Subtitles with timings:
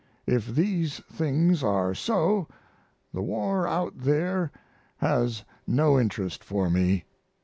[0.25, 2.47] If these things are so
[3.13, 4.51] the war out there
[4.97, 7.03] has no interest for me.